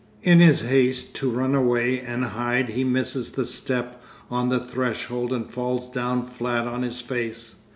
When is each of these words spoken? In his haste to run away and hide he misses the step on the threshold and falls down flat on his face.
In 0.23 0.39
his 0.39 0.61
haste 0.61 1.13
to 1.17 1.29
run 1.29 1.53
away 1.53 1.99
and 1.99 2.23
hide 2.25 2.69
he 2.69 2.83
misses 2.83 3.29
the 3.33 3.45
step 3.45 4.01
on 4.31 4.49
the 4.49 4.59
threshold 4.59 5.31
and 5.31 5.47
falls 5.47 5.91
down 5.91 6.23
flat 6.25 6.65
on 6.65 6.81
his 6.81 7.01
face. 7.01 7.57